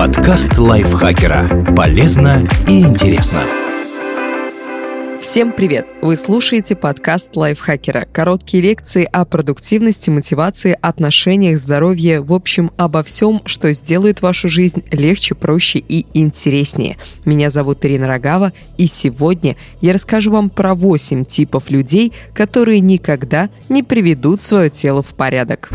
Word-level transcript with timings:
Подкаст 0.00 0.56
лайфхакера. 0.56 1.74
Полезно 1.76 2.48
и 2.66 2.80
интересно. 2.80 3.42
Всем 5.20 5.52
привет! 5.52 5.88
Вы 6.00 6.16
слушаете 6.16 6.74
подкаст 6.74 7.36
лайфхакера. 7.36 8.06
Короткие 8.10 8.62
лекции 8.62 9.06
о 9.12 9.26
продуктивности, 9.26 10.08
мотивации, 10.08 10.74
отношениях, 10.80 11.58
здоровье, 11.58 12.22
в 12.22 12.32
общем, 12.32 12.70
обо 12.78 13.02
всем, 13.02 13.42
что 13.44 13.70
сделает 13.74 14.22
вашу 14.22 14.48
жизнь 14.48 14.82
легче, 14.90 15.34
проще 15.34 15.80
и 15.80 16.06
интереснее. 16.14 16.96
Меня 17.26 17.50
зовут 17.50 17.84
Ирина 17.84 18.06
Рогава, 18.06 18.54
и 18.78 18.86
сегодня 18.86 19.56
я 19.82 19.92
расскажу 19.92 20.30
вам 20.30 20.48
про 20.48 20.74
8 20.74 21.26
типов 21.26 21.70
людей, 21.70 22.14
которые 22.32 22.80
никогда 22.80 23.50
не 23.68 23.82
приведут 23.82 24.40
свое 24.40 24.70
тело 24.70 25.02
в 25.02 25.08
порядок. 25.08 25.68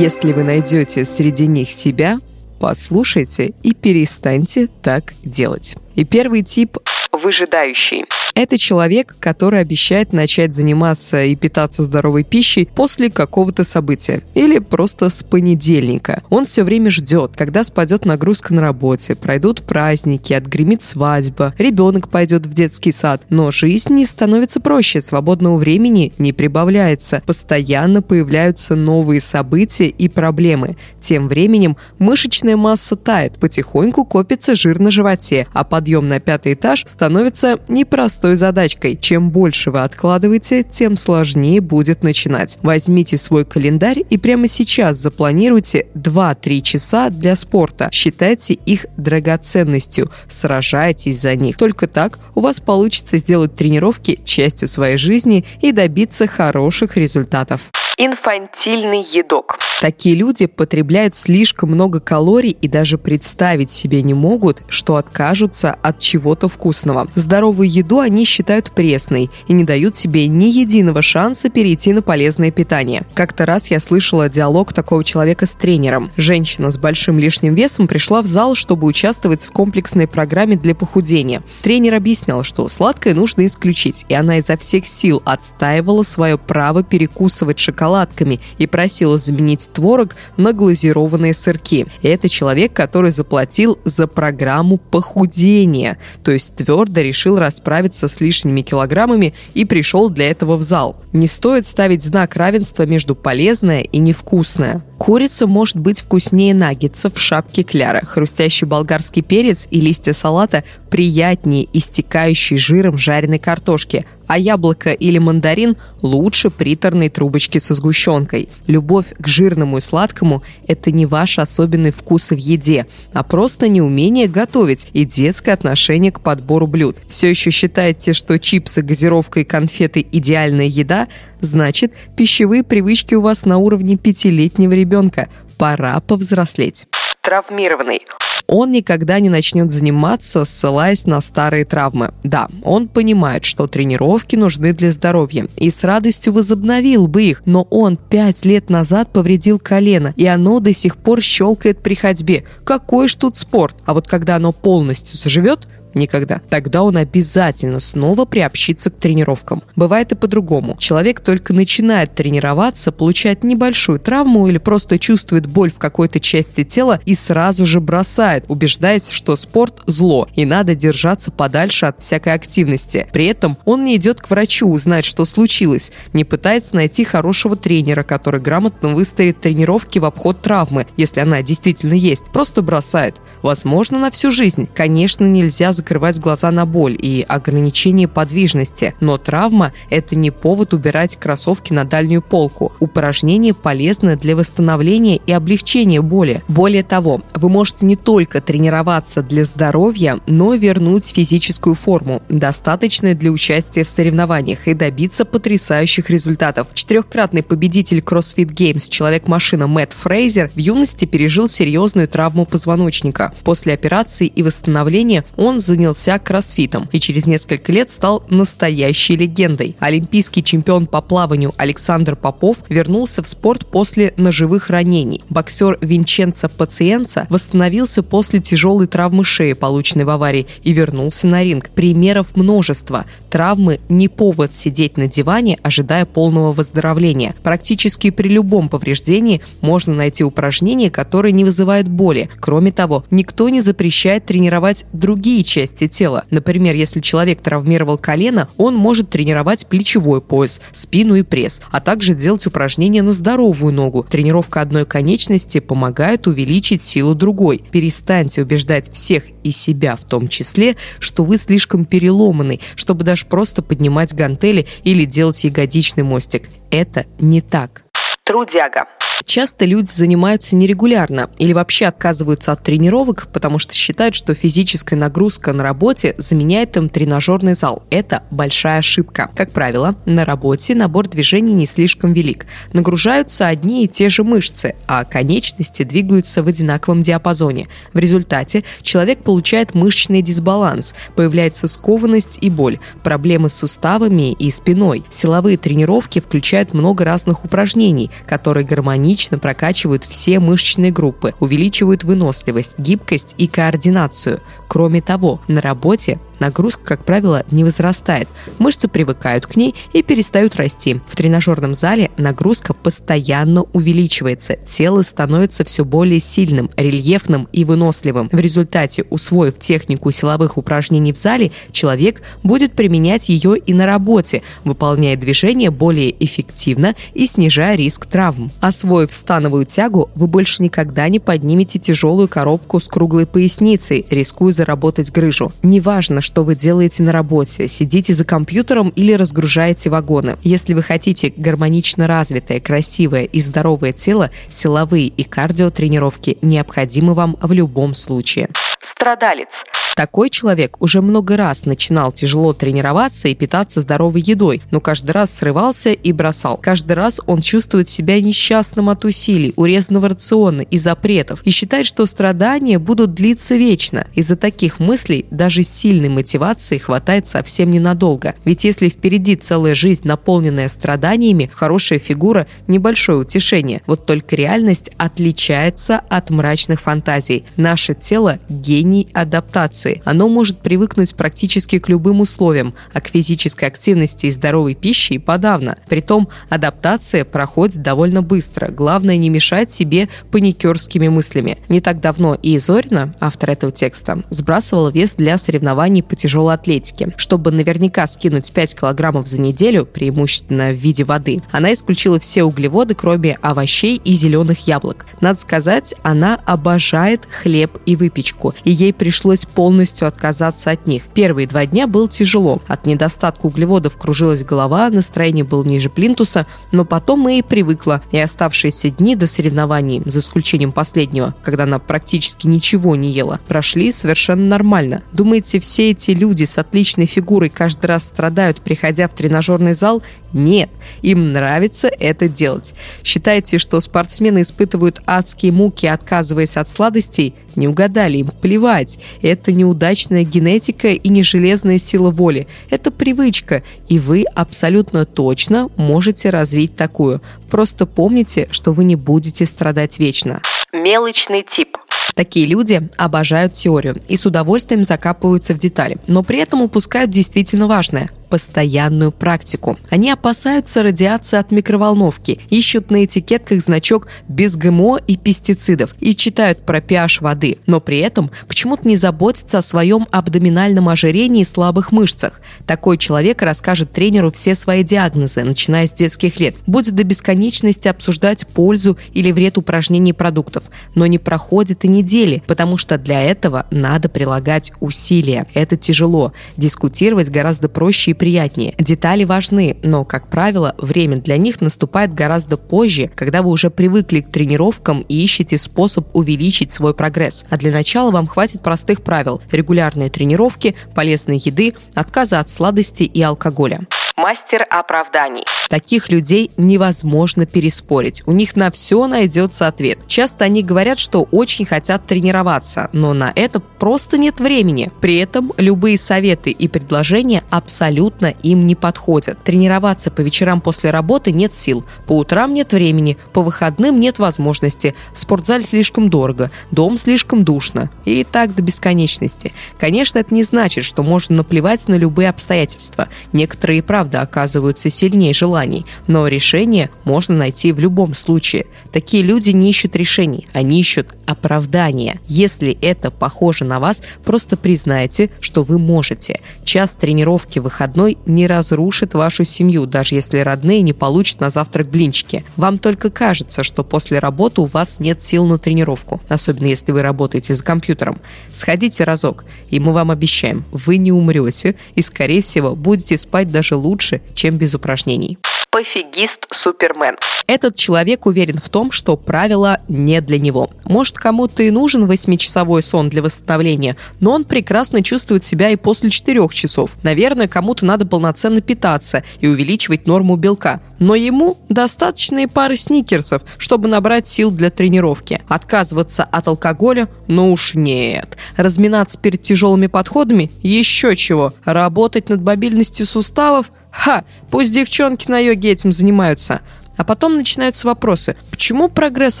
Если 0.00 0.32
вы 0.32 0.44
найдете 0.44 1.04
среди 1.04 1.46
них 1.46 1.70
себя, 1.70 2.20
послушайте 2.58 3.52
и 3.62 3.74
перестаньте 3.74 4.66
так 4.80 5.12
делать. 5.22 5.76
И 6.00 6.04
первый 6.04 6.42
тип 6.42 6.78
выжидающий. 7.12 8.04
Это 8.34 8.56
человек, 8.56 9.16
который 9.18 9.60
обещает 9.60 10.12
начать 10.12 10.54
заниматься 10.54 11.24
и 11.24 11.34
питаться 11.34 11.82
здоровой 11.82 12.24
пищей 12.24 12.68
после 12.74 13.10
какого-то 13.10 13.64
события 13.64 14.22
или 14.34 14.58
просто 14.58 15.10
с 15.10 15.22
понедельника. 15.22 16.22
Он 16.30 16.44
все 16.44 16.62
время 16.62 16.90
ждет, 16.90 17.32
когда 17.36 17.64
спадет 17.64 18.04
нагрузка 18.04 18.54
на 18.54 18.62
работе, 18.62 19.14
пройдут 19.14 19.62
праздники, 19.62 20.32
отгремит 20.32 20.82
свадьба, 20.82 21.54
ребенок 21.58 22.08
пойдет 22.08 22.46
в 22.46 22.54
детский 22.54 22.92
сад. 22.92 23.22
Но 23.28 23.50
жизнь 23.50 23.92
не 23.94 24.06
становится 24.06 24.60
проще, 24.60 25.00
свободного 25.00 25.58
времени 25.58 26.12
не 26.18 26.32
прибавляется, 26.32 27.22
постоянно 27.26 28.00
появляются 28.00 28.76
новые 28.76 29.20
события 29.20 29.88
и 29.88 30.08
проблемы. 30.08 30.76
Тем 31.00 31.28
временем 31.28 31.76
мышечная 31.98 32.56
масса 32.56 32.96
тает, 32.96 33.34
потихоньку 33.38 34.04
копится 34.04 34.54
жир 34.54 34.78
на 34.78 34.90
животе, 34.90 35.46
а 35.52 35.64
подъем 35.64 35.89
на 35.98 36.20
пятый 36.20 36.54
этаж 36.54 36.84
становится 36.86 37.58
непростой 37.68 38.36
задачкой. 38.36 38.96
Чем 38.96 39.30
больше 39.30 39.70
вы 39.70 39.80
откладываете, 39.80 40.62
тем 40.62 40.96
сложнее 40.96 41.60
будет 41.60 42.02
начинать. 42.02 42.58
Возьмите 42.62 43.16
свой 43.16 43.44
календарь 43.44 44.04
и 44.08 44.16
прямо 44.16 44.46
сейчас 44.46 44.98
запланируйте 44.98 45.86
2-3 45.94 46.60
часа 46.60 47.10
для 47.10 47.34
спорта. 47.34 47.88
Считайте 47.92 48.54
их 48.54 48.86
драгоценностью, 48.96 50.10
сражайтесь 50.28 51.20
за 51.20 51.34
них. 51.34 51.56
Только 51.56 51.88
так 51.88 52.18
у 52.34 52.40
вас 52.40 52.60
получится 52.60 53.18
сделать 53.18 53.56
тренировки 53.56 54.20
частью 54.24 54.68
своей 54.68 54.96
жизни 54.96 55.44
и 55.60 55.72
добиться 55.72 56.26
хороших 56.26 56.96
результатов 56.96 57.70
инфантильный 58.00 59.02
едок. 59.02 59.58
Такие 59.82 60.16
люди 60.16 60.46
потребляют 60.46 61.14
слишком 61.14 61.70
много 61.70 62.00
калорий 62.00 62.56
и 62.58 62.66
даже 62.66 62.96
представить 62.96 63.70
себе 63.70 64.02
не 64.02 64.14
могут, 64.14 64.62
что 64.68 64.96
откажутся 64.96 65.76
от 65.82 65.98
чего-то 65.98 66.48
вкусного. 66.48 67.08
Здоровую 67.14 67.68
еду 67.68 67.98
они 67.98 68.24
считают 68.24 68.72
пресной 68.72 69.30
и 69.48 69.52
не 69.52 69.64
дают 69.64 69.96
себе 69.96 70.26
ни 70.28 70.46
единого 70.46 71.02
шанса 71.02 71.50
перейти 71.50 71.92
на 71.92 72.00
полезное 72.00 72.50
питание. 72.50 73.02
Как-то 73.12 73.44
раз 73.44 73.70
я 73.70 73.80
слышала 73.80 74.30
диалог 74.30 74.72
такого 74.72 75.04
человека 75.04 75.44
с 75.44 75.54
тренером. 75.54 76.10
Женщина 76.16 76.70
с 76.70 76.78
большим 76.78 77.18
лишним 77.18 77.54
весом 77.54 77.86
пришла 77.86 78.22
в 78.22 78.26
зал, 78.26 78.54
чтобы 78.54 78.86
участвовать 78.86 79.42
в 79.46 79.50
комплексной 79.50 80.08
программе 80.08 80.56
для 80.56 80.74
похудения. 80.74 81.42
Тренер 81.60 81.94
объяснял, 81.96 82.44
что 82.44 82.66
сладкое 82.68 83.14
нужно 83.14 83.44
исключить, 83.44 84.06
и 84.08 84.14
она 84.14 84.38
изо 84.38 84.56
всех 84.56 84.86
сил 84.86 85.20
отстаивала 85.26 86.02
свое 86.02 86.38
право 86.38 86.82
перекусывать 86.82 87.58
шоколад 87.58 87.89
шоколадками 87.90 88.40
и 88.58 88.66
просила 88.66 89.18
заменить 89.18 89.70
творог 89.72 90.16
на 90.36 90.52
глазированные 90.52 91.34
сырки. 91.34 91.86
Это 92.02 92.28
человек, 92.28 92.72
который 92.72 93.10
заплатил 93.10 93.78
за 93.84 94.06
программу 94.06 94.78
похудения, 94.78 95.98
то 96.22 96.30
есть 96.30 96.54
твердо 96.56 97.00
решил 97.00 97.38
расправиться 97.38 98.08
с 98.08 98.20
лишними 98.20 98.62
килограммами 98.62 99.34
и 99.54 99.64
пришел 99.64 100.08
для 100.08 100.30
этого 100.30 100.56
в 100.56 100.62
зал. 100.62 100.96
Не 101.12 101.26
стоит 101.26 101.66
ставить 101.66 102.04
знак 102.04 102.36
равенства 102.36 102.86
между 102.86 103.16
полезное 103.16 103.80
и 103.80 103.98
невкусное. 103.98 104.84
Курица 104.98 105.46
может 105.46 105.76
быть 105.76 106.02
вкуснее 106.02 106.54
наггетсов 106.54 107.14
в 107.14 107.18
шапке 107.18 107.62
кляра. 107.62 108.04
Хрустящий 108.04 108.66
болгарский 108.66 109.22
перец 109.22 109.66
и 109.70 109.80
листья 109.80 110.12
салата 110.12 110.62
приятнее 110.90 111.66
истекающей 111.72 112.58
жиром 112.58 112.98
жареной 112.98 113.38
картошки, 113.38 114.04
а 114.30 114.38
яблоко 114.38 114.92
или 114.92 115.18
мандарин 115.18 115.76
лучше 116.02 116.50
приторной 116.50 117.08
трубочки 117.08 117.58
со 117.58 117.74
сгущенкой. 117.74 118.48
Любовь 118.68 119.06
к 119.18 119.26
жирному 119.26 119.78
и 119.78 119.80
сладкому– 119.80 120.44
это 120.68 120.92
не 120.92 121.04
ваш 121.04 121.40
особенный 121.40 121.90
вкус 121.90 122.30
в 122.30 122.36
еде, 122.36 122.86
а 123.12 123.24
просто 123.24 123.66
неумение 123.66 124.28
готовить 124.28 124.86
и 124.92 125.04
детское 125.04 125.50
отношение 125.50 126.12
к 126.12 126.20
подбору 126.20 126.68
блюд. 126.68 126.96
Все 127.08 127.30
еще 127.30 127.50
считаете, 127.50 128.12
что 128.12 128.38
чипсы, 128.38 128.82
газировка 128.82 129.40
и 129.40 129.44
конфеты– 129.44 130.06
идеальная 130.12 130.66
еда? 130.66 131.08
Значит, 131.40 131.92
пищевые 132.16 132.62
привычки 132.62 133.16
у 133.16 133.22
вас 133.22 133.46
на 133.46 133.58
уровне 133.58 133.96
пятилетнего 133.96 134.74
ребенка. 134.74 135.28
Пора 135.58 135.98
повзрослеть. 135.98 136.86
Травмированный 137.20 138.02
он 138.50 138.72
никогда 138.72 139.20
не 139.20 139.28
начнет 139.28 139.70
заниматься, 139.70 140.44
ссылаясь 140.44 141.06
на 141.06 141.20
старые 141.20 141.64
травмы. 141.64 142.12
Да, 142.24 142.48
он 142.64 142.88
понимает, 142.88 143.44
что 143.44 143.68
тренировки 143.68 144.34
нужны 144.34 144.72
для 144.72 144.90
здоровья 144.90 145.46
и 145.56 145.70
с 145.70 145.84
радостью 145.84 146.32
возобновил 146.32 147.06
бы 147.06 147.22
их, 147.22 147.42
но 147.46 147.62
он 147.70 147.96
пять 147.96 148.44
лет 148.44 148.68
назад 148.68 149.12
повредил 149.12 149.60
колено, 149.60 150.12
и 150.16 150.26
оно 150.26 150.58
до 150.58 150.74
сих 150.74 150.96
пор 150.96 151.20
щелкает 151.20 151.80
при 151.80 151.94
ходьбе. 151.94 152.44
Какой 152.64 153.06
ж 153.06 153.14
тут 153.14 153.36
спорт? 153.36 153.76
А 153.86 153.94
вот 153.94 154.08
когда 154.08 154.36
оно 154.36 154.52
полностью 154.52 155.16
заживет, 155.16 155.68
Никогда. 155.94 156.40
Тогда 156.48 156.82
он 156.82 156.96
обязательно 156.96 157.80
снова 157.80 158.24
приобщится 158.24 158.90
к 158.90 158.96
тренировкам. 158.96 159.62
Бывает 159.76 160.12
и 160.12 160.16
по-другому. 160.16 160.76
Человек 160.78 161.20
только 161.20 161.52
начинает 161.52 162.14
тренироваться, 162.14 162.92
получает 162.92 163.44
небольшую 163.44 163.98
травму 164.00 164.46
или 164.48 164.58
просто 164.58 164.98
чувствует 164.98 165.46
боль 165.46 165.70
в 165.70 165.78
какой-то 165.78 166.20
части 166.20 166.64
тела 166.64 167.00
и 167.04 167.14
сразу 167.14 167.66
же 167.66 167.80
бросает, 167.80 168.44
убеждаясь, 168.48 169.08
что 169.10 169.36
спорт– 169.36 169.82
зло 169.86 170.28
и 170.34 170.44
надо 170.44 170.74
держаться 170.74 171.30
подальше 171.30 171.86
от 171.86 172.00
всякой 172.00 172.34
активности. 172.34 173.06
При 173.12 173.26
этом 173.26 173.58
он 173.64 173.84
не 173.84 173.96
идет 173.96 174.20
к 174.20 174.30
врачу 174.30 174.68
узнать, 174.68 175.04
что 175.04 175.24
случилось, 175.24 175.92
не 176.12 176.24
пытается 176.24 176.76
найти 176.76 177.04
хорошего 177.04 177.56
тренера, 177.56 178.02
который 178.02 178.40
грамотно 178.40 178.90
выстроит 178.90 179.40
тренировки 179.40 179.98
в 179.98 180.04
обход 180.04 180.40
травмы, 180.42 180.86
если 180.96 181.20
она 181.20 181.42
действительно 181.42 181.94
есть, 181.94 182.30
просто 182.32 182.62
бросает. 182.62 183.16
Возможно, 183.42 183.98
на 183.98 184.10
всю 184.10 184.30
жизнь. 184.30 184.68
Конечно, 184.74 185.24
нельзя 185.24 185.72
закрывать 185.80 186.20
глаза 186.20 186.50
на 186.50 186.66
боль 186.66 186.94
и 187.00 187.24
ограничение 187.26 188.06
подвижности, 188.06 188.94
но 189.00 189.16
травма– 189.16 189.72
это 189.90 190.14
не 190.14 190.30
повод 190.30 190.74
убирать 190.74 191.16
кроссовки 191.16 191.72
на 191.72 191.84
дальнюю 191.84 192.20
полку. 192.20 192.72
Упражнение 192.80 193.54
полезно 193.54 194.16
для 194.16 194.36
восстановления 194.36 195.16
и 195.16 195.32
облегчения 195.32 196.02
боли. 196.02 196.42
Более 196.48 196.82
того, 196.82 197.22
вы 197.34 197.48
можете 197.48 197.86
не 197.86 197.96
только 197.96 198.42
тренироваться 198.42 199.22
для 199.22 199.44
здоровья, 199.44 200.18
но 200.26 200.54
вернуть 200.54 201.06
физическую 201.06 201.74
форму, 201.74 202.22
достаточную 202.28 203.16
для 203.16 203.30
участия 203.30 203.82
в 203.82 203.88
соревнованиях 203.88 204.68
и 204.68 204.74
добиться 204.74 205.24
потрясающих 205.24 206.10
результатов. 206.10 206.66
Четырехкратный 206.74 207.42
победитель 207.42 208.00
CrossFit 208.00 208.52
Games 208.52 208.90
человек-машина 208.90 209.66
Мэтт 209.66 209.94
Фрейзер 209.94 210.50
в 210.54 210.58
юности 210.58 211.06
пережил 211.06 211.48
серьезную 211.48 212.06
травму 212.06 212.44
позвоночника. 212.44 213.32
После 213.44 213.72
операции 213.72 214.26
и 214.26 214.42
восстановления 214.42 215.24
он 215.36 215.60
занялся 215.70 216.18
кроссфитом 216.18 216.88
и 216.90 216.98
через 216.98 217.26
несколько 217.26 217.70
лет 217.70 217.90
стал 217.90 218.24
настоящей 218.28 219.14
легендой. 219.14 219.76
Олимпийский 219.78 220.42
чемпион 220.42 220.86
по 220.86 221.00
плаванию 221.00 221.54
Александр 221.58 222.16
Попов 222.16 222.64
вернулся 222.68 223.22
в 223.22 223.28
спорт 223.28 223.66
после 223.66 224.12
ножевых 224.16 224.68
ранений. 224.68 225.22
Боксер 225.30 225.78
Винченцо 225.80 226.48
Пациенца 226.48 227.28
восстановился 227.30 228.02
после 228.02 228.40
тяжелой 228.40 228.88
травмы 228.88 229.24
шеи, 229.24 229.52
полученной 229.52 230.04
в 230.04 230.10
аварии, 230.10 230.48
и 230.64 230.72
вернулся 230.72 231.28
на 231.28 231.44
ринг. 231.44 231.70
Примеров 231.70 232.34
множество. 232.34 233.04
Травмы 233.30 233.78
не 233.88 234.08
повод 234.08 234.56
сидеть 234.56 234.96
на 234.96 235.06
диване, 235.06 235.56
ожидая 235.62 236.04
полного 236.04 236.50
выздоровления. 236.52 237.36
Практически 237.44 238.10
при 238.10 238.28
любом 238.28 238.68
повреждении 238.68 239.40
можно 239.60 239.94
найти 239.94 240.24
упражнения, 240.24 240.90
которые 240.90 241.30
не 241.30 241.44
вызывают 241.44 241.86
боли. 241.86 242.28
Кроме 242.40 242.72
того, 242.72 243.04
никто 243.12 243.48
не 243.48 243.60
запрещает 243.60 244.26
тренировать 244.26 244.86
другие 244.92 245.44
части 245.44 245.59
части 245.60 245.88
тела. 245.88 246.24
Например, 246.30 246.74
если 246.74 247.00
человек 247.00 247.42
травмировал 247.42 247.98
колено, 247.98 248.48
он 248.56 248.74
может 248.74 249.10
тренировать 249.10 249.66
плечевой 249.66 250.22
пояс, 250.22 250.62
спину 250.72 251.16
и 251.16 251.22
пресс, 251.22 251.60
а 251.70 251.80
также 251.80 252.14
делать 252.14 252.46
упражнения 252.46 253.02
на 253.02 253.12
здоровую 253.12 253.74
ногу. 253.74 254.06
Тренировка 254.08 254.62
одной 254.62 254.86
конечности 254.86 255.60
помогает 255.60 256.26
увеличить 256.26 256.80
силу 256.80 257.14
другой. 257.14 257.62
Перестаньте 257.70 258.40
убеждать 258.40 258.90
всех 258.90 259.24
и 259.44 259.50
себя 259.50 259.96
в 259.96 260.04
том 260.04 260.28
числе, 260.28 260.76
что 260.98 261.24
вы 261.24 261.36
слишком 261.36 261.84
переломанный, 261.84 262.62
чтобы 262.74 263.04
даже 263.04 263.26
просто 263.26 263.60
поднимать 263.60 264.14
гантели 264.14 264.66
или 264.82 265.04
делать 265.04 265.44
ягодичный 265.44 266.04
мостик. 266.04 266.48
Это 266.70 267.04
не 267.18 267.42
так. 267.42 267.82
Трудяга. 268.24 268.86
Часто 269.24 269.64
люди 269.64 269.88
занимаются 269.90 270.56
нерегулярно 270.56 271.30
или 271.38 271.52
вообще 271.52 271.86
отказываются 271.86 272.52
от 272.52 272.62
тренировок, 272.62 273.28
потому 273.32 273.58
что 273.58 273.74
считают, 273.74 274.14
что 274.14 274.34
физическая 274.34 274.98
нагрузка 274.98 275.52
на 275.52 275.62
работе 275.62 276.14
заменяет 276.18 276.76
им 276.76 276.88
тренажерный 276.88 277.54
зал. 277.54 277.82
Это 277.90 278.22
большая 278.30 278.78
ошибка. 278.78 279.30
Как 279.34 279.52
правило, 279.52 279.96
на 280.06 280.24
работе 280.24 280.74
набор 280.74 281.08
движений 281.08 281.52
не 281.52 281.66
слишком 281.66 282.12
велик. 282.12 282.46
Нагружаются 282.72 283.46
одни 283.46 283.84
и 283.84 283.88
те 283.88 284.08
же 284.08 284.24
мышцы, 284.24 284.74
а 284.86 285.04
конечности 285.04 285.82
двигаются 285.82 286.42
в 286.42 286.48
одинаковом 286.48 287.02
диапазоне. 287.02 287.68
В 287.92 287.98
результате 287.98 288.64
человек 288.82 289.22
получает 289.22 289.74
мышечный 289.74 290.22
дисбаланс, 290.22 290.94
появляется 291.14 291.68
скованность 291.68 292.38
и 292.40 292.50
боль, 292.50 292.78
проблемы 293.02 293.48
с 293.48 293.54
суставами 293.54 294.32
и 294.32 294.50
спиной. 294.50 295.04
Силовые 295.10 295.56
тренировки 295.56 296.20
включают 296.20 296.74
много 296.74 297.04
разных 297.04 297.44
упражнений, 297.44 298.10
которые 298.26 298.66
гармонично 298.66 299.09
прокачивают 299.38 300.04
все 300.04 300.38
мышечные 300.40 300.90
группы, 300.90 301.34
увеличивают 301.40 302.04
выносливость, 302.04 302.78
гибкость 302.78 303.34
и 303.38 303.46
координацию. 303.46 304.40
Кроме 304.68 305.00
того, 305.00 305.40
на 305.48 305.60
работе 305.60 306.20
нагрузка, 306.40 306.82
как 306.84 307.04
правило, 307.04 307.44
не 307.50 307.64
возрастает. 307.64 308.28
Мышцы 308.58 308.88
привыкают 308.88 309.46
к 309.46 309.56
ней 309.56 309.74
и 309.92 310.02
перестают 310.02 310.56
расти. 310.56 311.00
В 311.06 311.16
тренажерном 311.16 311.74
зале 311.74 312.10
нагрузка 312.16 312.74
постоянно 312.74 313.62
увеличивается. 313.72 314.56
Тело 314.56 315.02
становится 315.02 315.64
все 315.64 315.84
более 315.84 316.20
сильным, 316.20 316.70
рельефным 316.76 317.48
и 317.52 317.64
выносливым. 317.64 318.28
В 318.32 318.38
результате, 318.38 319.04
усвоив 319.10 319.58
технику 319.58 320.10
силовых 320.10 320.56
упражнений 320.56 321.12
в 321.12 321.16
зале, 321.16 321.52
человек 321.72 322.22
будет 322.42 322.72
применять 322.72 323.28
ее 323.28 323.58
и 323.58 323.74
на 323.74 323.86
работе, 323.86 324.42
выполняя 324.64 325.16
движения 325.16 325.70
более 325.70 326.12
эффективно 326.24 326.94
и 327.14 327.26
снижая 327.26 327.76
риск 327.76 328.06
травм. 328.06 328.50
Освоив 328.60 329.12
становую 329.12 329.66
тягу, 329.66 330.10
вы 330.14 330.26
больше 330.26 330.62
никогда 330.62 331.08
не 331.08 331.18
поднимете 331.18 331.78
тяжелую 331.78 332.28
коробку 332.28 332.80
с 332.80 332.88
круглой 332.88 333.26
поясницей, 333.26 334.06
рискуя 334.10 334.52
заработать 334.52 335.10
грыжу. 335.10 335.52
Неважно, 335.62 336.20
что 336.30 336.44
вы 336.44 336.54
делаете 336.54 337.02
на 337.02 337.10
работе, 337.10 337.66
сидите 337.66 338.14
за 338.14 338.24
компьютером 338.24 338.90
или 338.90 339.14
разгружаете 339.14 339.90
вагоны. 339.90 340.36
Если 340.42 340.74
вы 340.74 340.82
хотите 340.84 341.32
гармонично 341.36 342.06
развитое, 342.06 342.60
красивое 342.60 343.24
и 343.24 343.40
здоровое 343.40 343.92
тело, 343.92 344.30
силовые 344.48 345.08
и 345.08 345.24
кардиотренировки 345.24 346.38
необходимы 346.40 347.14
вам 347.14 347.36
в 347.42 347.50
любом 347.50 347.96
случае. 347.96 348.48
Страдалец. 348.80 349.64
Такой 350.00 350.30
человек 350.30 350.78
уже 350.80 351.02
много 351.02 351.36
раз 351.36 351.66
начинал 351.66 352.10
тяжело 352.10 352.54
тренироваться 352.54 353.28
и 353.28 353.34
питаться 353.34 353.82
здоровой 353.82 354.22
едой, 354.22 354.62
но 354.70 354.80
каждый 354.80 355.10
раз 355.10 355.30
срывался 355.30 355.90
и 355.92 356.12
бросал. 356.12 356.56
Каждый 356.56 356.92
раз 356.92 357.20
он 357.26 357.42
чувствует 357.42 357.86
себя 357.86 358.18
несчастным 358.18 358.88
от 358.88 359.04
усилий, 359.04 359.52
урезанного 359.56 360.08
рациона 360.08 360.62
и 360.62 360.78
запретов 360.78 361.42
и 361.44 361.50
считает, 361.50 361.84
что 361.84 362.06
страдания 362.06 362.78
будут 362.78 363.12
длиться 363.12 363.56
вечно. 363.56 364.06
Из-за 364.14 364.36
таких 364.36 364.78
мыслей 364.80 365.26
даже 365.30 365.64
сильной 365.64 366.08
мотивации 366.08 366.78
хватает 366.78 367.26
совсем 367.26 367.70
ненадолго. 367.70 368.34
Ведь 368.46 368.64
если 368.64 368.88
впереди 368.88 369.36
целая 369.36 369.74
жизнь, 369.74 370.08
наполненная 370.08 370.70
страданиями, 370.70 371.50
хорошая 371.52 371.98
фигура– 371.98 372.46
небольшое 372.68 373.18
утешение. 373.18 373.82
Вот 373.86 374.06
только 374.06 374.34
реальность 374.34 374.92
отличается 374.96 375.98
от 376.08 376.30
мрачных 376.30 376.80
фантазий. 376.80 377.44
Наше 377.58 377.92
тело– 377.92 378.38
гений 378.48 379.06
адаптации 379.12 379.89
адаптации. 379.90 380.02
Оно 380.04 380.28
может 380.28 380.58
привыкнуть 380.58 381.14
практически 381.14 381.78
к 381.78 381.88
любым 381.88 382.20
условиям, 382.20 382.74
а 382.92 383.00
к 383.00 383.08
физической 383.08 383.66
активности 383.66 384.26
и 384.26 384.30
здоровой 384.30 384.74
пище 384.74 385.14
и 385.14 385.18
подавно. 385.18 385.76
Притом 385.88 386.28
адаптация 386.48 387.24
проходит 387.24 387.82
довольно 387.82 388.22
быстро. 388.22 388.70
Главное 388.70 389.16
не 389.16 389.28
мешать 389.28 389.70
себе 389.70 390.08
паникерскими 390.30 391.08
мыслями. 391.08 391.58
Не 391.68 391.80
так 391.80 392.00
давно 392.00 392.34
и 392.34 392.58
Зорина, 392.58 393.14
автор 393.20 393.50
этого 393.50 393.72
текста, 393.72 394.22
сбрасывала 394.30 394.90
вес 394.90 395.14
для 395.14 395.38
соревнований 395.38 396.02
по 396.02 396.16
тяжелой 396.16 396.54
атлетике. 396.54 397.12
Чтобы 397.16 397.50
наверняка 397.50 398.06
скинуть 398.06 398.52
5 398.52 398.80
килограммов 398.80 399.26
за 399.26 399.40
неделю, 399.40 399.86
преимущественно 399.86 400.70
в 400.70 400.74
виде 400.74 401.04
воды, 401.04 401.42
она 401.50 401.72
исключила 401.72 402.18
все 402.18 402.44
углеводы, 402.44 402.94
кроме 402.94 403.38
овощей 403.42 404.00
и 404.04 404.14
зеленых 404.14 404.66
яблок. 404.66 405.06
Надо 405.20 405.38
сказать, 405.38 405.94
она 406.02 406.40
обожает 406.46 407.26
хлеб 407.26 407.78
и 407.86 407.96
выпечку, 407.96 408.54
и 408.64 408.70
ей 408.70 408.92
пришлось 408.92 409.44
полностью 409.44 409.69
полностью 409.70 410.08
отказаться 410.08 410.72
от 410.72 410.88
них. 410.88 411.04
Первые 411.14 411.46
два 411.46 411.64
дня 411.64 411.86
было 411.86 412.08
тяжело. 412.08 412.60
От 412.66 412.86
недостатка 412.86 413.46
углеводов 413.46 413.96
кружилась 413.96 414.42
голова, 414.42 414.90
настроение 414.90 415.44
было 415.44 415.62
ниже 415.62 415.88
плинтуса, 415.88 416.48
но 416.72 416.84
потом 416.84 417.28
и 417.28 417.40
привыкла. 417.40 418.02
И 418.10 418.18
оставшиеся 418.18 418.90
дни 418.90 419.14
до 419.14 419.28
соревнований, 419.28 420.02
за 420.04 420.18
исключением 420.18 420.72
последнего, 420.72 421.36
когда 421.44 421.62
она 421.62 421.78
практически 421.78 422.48
ничего 422.48 422.96
не 422.96 423.12
ела, 423.12 423.38
прошли 423.46 423.92
совершенно 423.92 424.44
нормально. 424.44 425.02
Думаете, 425.12 425.60
все 425.60 425.92
эти 425.92 426.10
люди 426.10 426.46
с 426.46 426.58
отличной 426.58 427.06
фигурой 427.06 427.48
каждый 427.48 427.86
раз 427.86 428.08
страдают, 428.08 428.62
приходя 428.62 429.06
в 429.06 429.14
тренажерный 429.14 429.74
зал? 429.74 430.02
Нет, 430.32 430.70
им 431.02 431.32
нравится 431.32 431.88
это 431.88 432.28
делать. 432.28 432.74
Считаете, 433.02 433.58
что 433.58 433.80
спортсмены 433.80 434.42
испытывают 434.42 435.00
адские 435.06 435.52
муки, 435.52 435.86
отказываясь 435.86 436.56
от 436.56 436.68
сладостей? 436.68 437.34
Не 437.56 437.66
угадали, 437.66 438.18
им 438.18 438.28
плевать. 438.28 439.00
Это 439.22 439.52
неудачная 439.52 440.22
генетика 440.22 440.88
и 440.88 441.08
не 441.08 441.24
железная 441.24 441.78
сила 441.78 442.10
воли. 442.10 442.46
Это 442.70 442.92
привычка, 442.92 443.64
и 443.88 443.98
вы 443.98 444.22
абсолютно 444.22 445.04
точно 445.04 445.68
можете 445.76 446.30
развить 446.30 446.76
такую. 446.76 447.20
Просто 447.50 447.86
помните, 447.86 448.48
что 448.52 448.72
вы 448.72 448.84
не 448.84 448.96
будете 448.96 449.46
страдать 449.46 449.98
вечно. 449.98 450.42
Мелочный 450.72 451.42
тип. 451.42 451.76
Такие 452.14 452.46
люди 452.46 452.88
обожают 452.96 453.54
теорию 453.54 453.96
и 454.06 454.16
с 454.16 454.26
удовольствием 454.26 454.84
закапываются 454.84 455.54
в 455.54 455.58
детали, 455.58 455.98
но 456.06 456.22
при 456.22 456.38
этом 456.38 456.62
упускают 456.62 457.10
действительно 457.10 457.66
важное 457.66 458.10
постоянную 458.30 459.12
практику. 459.12 459.78
Они 459.90 460.10
опасаются 460.10 460.82
радиации 460.82 461.36
от 461.36 461.50
микроволновки, 461.50 462.40
ищут 462.48 462.90
на 462.90 463.04
этикетках 463.04 463.60
значок 463.60 464.06
без 464.28 464.56
ГМО 464.56 465.00
и 465.06 465.16
пестицидов 465.16 465.94
и 466.00 466.14
читают 466.14 466.64
про 466.64 466.78
pH 466.78 467.22
воды, 467.22 467.58
но 467.66 467.80
при 467.80 467.98
этом 467.98 468.30
почему-то 468.46 468.88
не 468.88 468.96
заботятся 468.96 469.58
о 469.58 469.62
своем 469.62 470.06
абдоминальном 470.10 470.88
ожирении 470.88 471.42
и 471.42 471.44
слабых 471.44 471.92
мышцах. 471.92 472.40
Такой 472.66 472.96
человек 472.96 473.42
расскажет 473.42 473.92
тренеру 473.92 474.30
все 474.30 474.54
свои 474.54 474.84
диагнозы, 474.84 475.42
начиная 475.42 475.86
с 475.86 475.92
детских 475.92 476.38
лет, 476.38 476.54
будет 476.66 476.94
до 476.94 477.02
бесконечности 477.04 477.88
обсуждать 477.88 478.46
пользу 478.46 478.96
или 479.12 479.32
вред 479.32 479.58
упражнений 479.58 480.12
продуктов, 480.12 480.64
но 480.94 481.06
не 481.06 481.18
проходит 481.18 481.84
и 481.84 481.88
недели, 481.88 482.42
потому 482.46 482.76
что 482.76 482.96
для 482.96 483.22
этого 483.22 483.66
надо 483.70 484.08
прилагать 484.08 484.72
усилия. 484.78 485.46
Это 485.54 485.76
тяжело. 485.76 486.32
Дискутировать 486.56 487.28
гораздо 487.28 487.68
проще 487.68 488.12
и 488.12 488.14
приятнее. 488.20 488.74
Детали 488.78 489.24
важны, 489.24 489.78
но, 489.82 490.04
как 490.04 490.28
правило, 490.28 490.74
время 490.76 491.16
для 491.16 491.38
них 491.38 491.62
наступает 491.62 492.12
гораздо 492.12 492.58
позже, 492.58 493.10
когда 493.14 493.40
вы 493.40 493.48
уже 493.48 493.70
привыкли 493.70 494.20
к 494.20 494.30
тренировкам 494.30 495.00
и 495.08 495.24
ищете 495.24 495.56
способ 495.56 496.06
увеличить 496.14 496.70
свой 496.70 496.92
прогресс. 496.92 497.46
А 497.48 497.56
для 497.56 497.72
начала 497.72 498.10
вам 498.10 498.26
хватит 498.26 498.62
простых 498.62 499.00
правил– 499.02 499.40
регулярные 499.50 500.10
тренировки, 500.10 500.74
полезной 500.94 501.38
еды, 501.38 501.72
отказа 501.94 502.40
от 502.40 502.50
сладостей 502.50 503.06
и 503.06 503.22
алкоголя 503.22 503.80
мастер 504.20 504.66
оправданий. 504.68 505.44
Таких 505.70 506.10
людей 506.10 506.50
невозможно 506.56 507.46
переспорить. 507.46 508.22
У 508.26 508.32
них 508.32 508.54
на 508.54 508.70
все 508.70 509.06
найдется 509.06 509.66
ответ. 509.66 510.00
Часто 510.06 510.44
они 510.44 510.62
говорят, 510.62 510.98
что 510.98 511.26
очень 511.30 511.64
хотят 511.64 512.06
тренироваться, 512.06 512.90
но 512.92 513.14
на 513.14 513.32
это 513.34 513.60
просто 513.60 514.18
нет 514.18 514.40
времени. 514.40 514.90
При 515.00 515.16
этом 515.16 515.52
любые 515.56 515.96
советы 515.96 516.50
и 516.50 516.68
предложения 516.68 517.44
абсолютно 517.50 518.34
им 518.42 518.66
не 518.66 518.74
подходят. 518.74 519.42
Тренироваться 519.42 520.10
по 520.10 520.20
вечерам 520.20 520.60
после 520.60 520.90
работы 520.90 521.32
нет 521.32 521.54
сил, 521.54 521.84
по 522.06 522.18
утрам 522.18 522.52
нет 522.52 522.72
времени, 522.72 523.16
по 523.32 523.42
выходным 523.42 524.00
нет 524.00 524.18
возможности, 524.18 524.94
в 525.14 525.18
спортзале 525.18 525.62
слишком 525.62 526.10
дорого, 526.10 526.50
дом 526.70 526.98
слишком 526.98 527.44
душно. 527.44 527.90
И 528.04 528.24
так 528.24 528.54
до 528.54 528.62
бесконечности. 528.62 529.52
Конечно, 529.78 530.18
это 530.18 530.34
не 530.34 530.42
значит, 530.42 530.84
что 530.84 531.02
можно 531.02 531.36
наплевать 531.36 531.88
на 531.88 531.94
любые 531.94 532.28
обстоятельства. 532.28 533.08
Некоторые, 533.32 533.82
правда, 533.82 534.09
правда 534.10 534.22
оказываются 534.22 534.90
сильнее 534.90 535.32
желаний, 535.32 535.86
но 536.08 536.26
решение 536.26 536.90
можно 537.04 537.36
найти 537.36 537.72
в 537.72 537.78
любом 537.78 538.14
случае. 538.14 538.66
Такие 538.92 539.22
люди 539.22 539.50
не 539.50 539.70
ищут 539.70 539.94
решений, 539.94 540.48
они 540.52 540.80
ищут 540.80 541.14
оправдания. 541.26 542.20
Если 542.26 542.76
это 542.82 543.12
похоже 543.12 543.64
на 543.64 543.78
вас, 543.78 544.02
просто 544.24 544.56
признайте, 544.56 545.30
что 545.40 545.62
вы 545.62 545.78
можете. 545.78 546.40
Час 546.64 546.94
тренировки 546.94 547.60
выходной 547.60 548.18
не 548.26 548.48
разрушит 548.48 549.14
вашу 549.14 549.44
семью, 549.44 549.86
даже 549.86 550.16
если 550.16 550.38
родные 550.38 550.82
не 550.82 550.92
получат 550.92 551.40
на 551.40 551.50
завтрак 551.50 551.88
блинчики. 551.88 552.44
Вам 552.56 552.78
только 552.78 553.10
кажется, 553.10 553.62
что 553.62 553.84
после 553.84 554.18
работы 554.18 554.60
у 554.60 554.66
вас 554.66 554.98
нет 554.98 555.22
сил 555.22 555.46
на 555.46 555.58
тренировку, 555.58 556.20
особенно 556.28 556.66
если 556.66 556.90
вы 556.90 557.02
работаете 557.02 557.54
за 557.54 557.62
компьютером. 557.62 558.20
Сходите 558.52 559.04
разок, 559.04 559.44
и 559.70 559.78
мы 559.78 559.92
вам 559.92 560.10
обещаем, 560.10 560.64
вы 560.72 560.96
не 560.96 561.12
умрете 561.12 561.76
и, 561.94 562.02
скорее 562.02 562.40
всего, 562.40 562.74
будете 562.74 563.16
спать 563.16 563.52
даже 563.52 563.76
лучше, 563.76 563.99
чем 564.34 564.56
без 564.56 564.74
упражнений. 564.74 565.38
Пофигист-супермен. 565.70 567.16
Этот 567.46 567.76
человек 567.76 568.26
уверен 568.26 568.58
в 568.58 568.68
том, 568.68 568.90
что 568.90 569.16
правило 569.16 569.80
не 569.88 570.20
для 570.20 570.38
него. 570.38 570.70
Может, 570.84 571.16
кому-то 571.16 571.62
и 571.62 571.70
нужен 571.70 572.10
8-часовой 572.10 572.82
сон 572.82 573.08
для 573.08 573.22
восстановления, 573.22 573.96
но 574.18 574.32
он 574.32 574.44
прекрасно 574.44 575.00
чувствует 575.02 575.44
себя 575.44 575.70
и 575.70 575.76
после 575.76 576.10
4 576.10 576.48
часов. 576.52 576.96
Наверное, 577.04 577.46
кому-то 577.46 577.86
надо 577.86 578.04
полноценно 578.04 578.60
питаться 578.60 579.22
и 579.38 579.46
увеличивать 579.46 580.08
норму 580.08 580.34
белка. 580.34 580.80
Но 580.98 581.14
ему 581.14 581.58
достаточно 581.68 582.40
и 582.40 582.46
пары 582.46 582.76
сникерсов, 582.76 583.42
чтобы 583.56 583.88
набрать 583.88 584.26
сил 584.26 584.50
для 584.50 584.70
тренировки. 584.70 585.40
Отказываться 585.48 586.24
от 586.24 586.48
алкоголя? 586.48 587.08
Ну 587.28 587.52
уж 587.52 587.74
нет. 587.74 588.36
Разминаться 588.56 589.18
перед 589.18 589.42
тяжелыми 589.42 589.86
подходами? 589.86 590.50
Еще 590.62 591.14
чего. 591.14 591.54
Работать 591.64 592.28
над 592.28 592.42
мобильностью 592.42 593.06
суставов? 593.06 593.70
Ха, 593.90 594.24
пусть 594.50 594.72
девчонки 594.72 595.30
на 595.30 595.38
йоге 595.38 595.72
этим 595.72 595.92
занимаются. 595.92 596.60
А 596.96 597.04
потом 597.04 597.36
начинаются 597.36 597.86
вопросы. 597.86 598.36
Почему 598.50 598.88
прогресс 598.88 599.40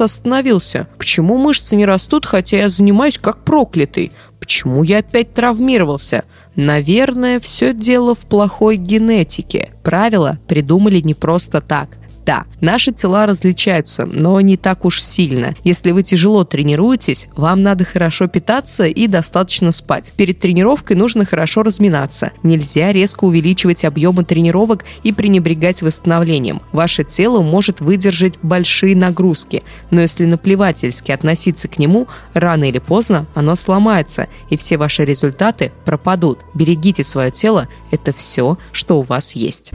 остановился? 0.00 0.86
Почему 0.96 1.36
мышцы 1.36 1.76
не 1.76 1.84
растут, 1.84 2.24
хотя 2.24 2.58
я 2.58 2.68
занимаюсь 2.68 3.18
как 3.18 3.44
проклятый? 3.44 4.12
Почему 4.38 4.82
я 4.82 4.98
опять 4.98 5.34
травмировался? 5.34 6.24
Наверное, 6.56 7.38
все 7.38 7.74
дело 7.74 8.14
в 8.14 8.26
плохой 8.26 8.76
генетике. 8.76 9.70
Правила 9.82 10.38
придумали 10.48 11.00
не 11.00 11.14
просто 11.14 11.60
так. 11.60 11.99
Да, 12.30 12.44
наши 12.60 12.92
тела 12.92 13.26
различаются, 13.26 14.06
но 14.06 14.40
не 14.40 14.56
так 14.56 14.84
уж 14.84 15.02
сильно. 15.02 15.56
Если 15.64 15.90
вы 15.90 16.04
тяжело 16.04 16.44
тренируетесь, 16.44 17.26
вам 17.34 17.64
надо 17.64 17.84
хорошо 17.84 18.28
питаться 18.28 18.86
и 18.86 19.08
достаточно 19.08 19.72
спать. 19.72 20.12
Перед 20.16 20.38
тренировкой 20.38 20.94
нужно 20.94 21.24
хорошо 21.24 21.64
разминаться. 21.64 22.30
Нельзя 22.44 22.92
резко 22.92 23.24
увеличивать 23.24 23.84
объемы 23.84 24.24
тренировок 24.24 24.84
и 25.02 25.12
пренебрегать 25.12 25.82
восстановлением. 25.82 26.62
Ваше 26.70 27.02
тело 27.02 27.42
может 27.42 27.80
выдержать 27.80 28.34
большие 28.42 28.94
нагрузки, 28.94 29.64
но 29.90 30.00
если 30.00 30.24
наплевательски 30.24 31.10
относиться 31.10 31.66
к 31.66 31.80
нему, 31.80 32.06
рано 32.32 32.68
или 32.68 32.78
поздно 32.78 33.26
оно 33.34 33.56
сломается, 33.56 34.28
и 34.50 34.56
все 34.56 34.76
ваши 34.76 35.04
результаты 35.04 35.72
пропадут. 35.84 36.38
Берегите 36.54 37.02
свое 37.02 37.32
тело, 37.32 37.66
это 37.90 38.12
все, 38.12 38.56
что 38.70 39.00
у 39.00 39.02
вас 39.02 39.32
есть. 39.32 39.72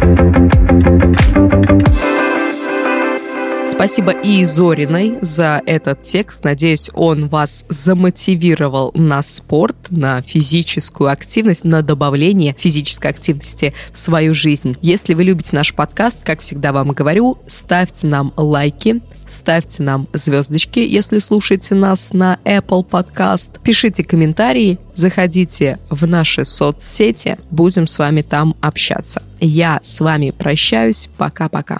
Спасибо 3.68 4.12
и 4.12 4.46
Зориной 4.46 5.18
за 5.22 5.62
этот 5.66 6.04
текст. 6.04 6.44
Надеюсь, 6.44 6.90
он 6.94 7.28
вас 7.28 7.66
замотивировал 7.68 8.92
на 8.94 9.24
спорт, 9.24 9.76
на 9.90 10.22
физическую 10.22 11.10
активность, 11.10 11.64
на 11.64 11.82
добавление 11.82 12.56
физической 12.58 13.08
активности 13.08 13.74
в 13.92 13.98
свою 13.98 14.36
жизнь. 14.36 14.78
Если 14.82 15.16
вы 15.16 15.24
любите 15.24 15.50
наш 15.54 15.74
подкаст, 15.74 16.20
как 16.24 16.42
всегда 16.42 16.74
вам 16.74 16.92
говорю, 16.92 17.40
ставьте 17.48 18.06
нам 18.06 18.34
лайки, 18.38 19.02
ставьте 19.28 19.82
нам 19.82 20.08
звездочки, 20.14 20.80
если 20.80 21.18
слушаете 21.18 21.74
нас 21.74 22.14
на 22.14 22.38
Apple 22.46 22.88
Podcast, 22.88 23.60
пишите 23.64 24.04
комментарии, 24.04 24.80
заходите 24.94 25.80
в 25.90 26.06
наши 26.06 26.46
соцсети, 26.46 27.40
будем 27.50 27.88
с 27.88 27.98
вами 27.98 28.22
там 28.22 28.56
общаться. 28.62 29.24
Я 29.40 29.80
с 29.84 30.00
вами 30.00 30.32
прощаюсь. 30.32 31.10
Пока-пока. 31.18 31.80